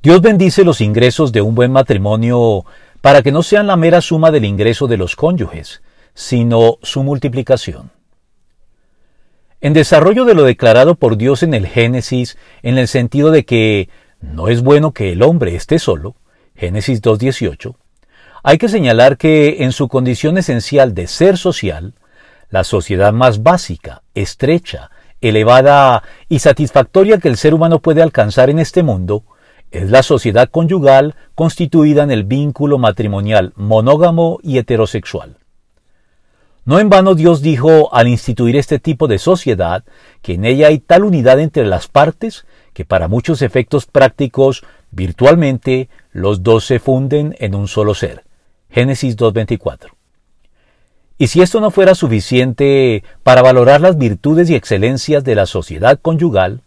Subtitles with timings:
[0.00, 2.64] Dios bendice los ingresos de un buen matrimonio
[3.00, 5.82] para que no sean la mera suma del ingreso de los cónyuges,
[6.14, 7.90] sino su multiplicación.
[9.60, 13.88] En desarrollo de lo declarado por Dios en el Génesis, en el sentido de que
[14.20, 16.14] no es bueno que el hombre esté solo,
[16.54, 17.74] Génesis 2.18,
[18.44, 21.94] hay que señalar que en su condición esencial de ser social,
[22.50, 28.60] la sociedad más básica, estrecha, elevada y satisfactoria que el ser humano puede alcanzar en
[28.60, 29.24] este mundo,
[29.70, 35.36] es la sociedad conyugal constituida en el vínculo matrimonial monógamo y heterosexual.
[36.64, 39.84] No en vano Dios dijo al instituir este tipo de sociedad
[40.20, 42.44] que en ella hay tal unidad entre las partes
[42.74, 48.24] que para muchos efectos prácticos virtualmente los dos se funden en un solo ser.
[48.70, 49.92] Génesis 2.24.
[51.16, 55.98] Y si esto no fuera suficiente para valorar las virtudes y excelencias de la sociedad
[56.00, 56.62] conyugal,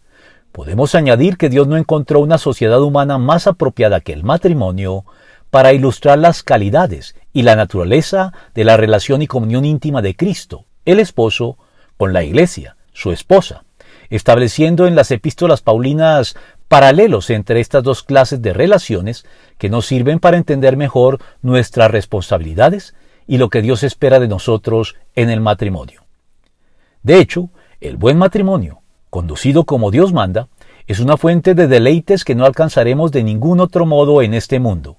[0.52, 5.04] podemos añadir que Dios no encontró una sociedad humana más apropiada que el matrimonio
[5.50, 10.66] para ilustrar las calidades y la naturaleza de la relación y comunión íntima de Cristo,
[10.84, 11.58] el esposo,
[11.96, 13.64] con la iglesia, su esposa,
[14.10, 16.36] estableciendo en las epístolas paulinas
[16.68, 19.24] paralelos entre estas dos clases de relaciones
[19.58, 22.94] que nos sirven para entender mejor nuestras responsabilidades
[23.26, 26.04] y lo que Dios espera de nosotros en el matrimonio.
[27.02, 28.81] De hecho, el buen matrimonio,
[29.12, 30.48] conducido como Dios manda,
[30.86, 34.96] es una fuente de deleites que no alcanzaremos de ningún otro modo en este mundo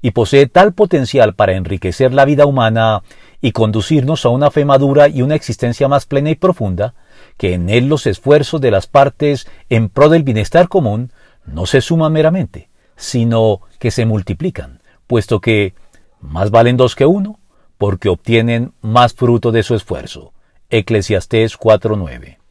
[0.00, 3.04] y posee tal potencial para enriquecer la vida humana
[3.40, 6.94] y conducirnos a una fe madura y una existencia más plena y profunda,
[7.36, 11.12] que en él los esfuerzos de las partes en pro del bienestar común
[11.46, 15.74] no se suman meramente, sino que se multiplican, puesto que
[16.20, 17.38] más valen dos que uno,
[17.78, 20.32] porque obtienen más fruto de su esfuerzo.
[20.68, 22.41] Eclesiastés 4:9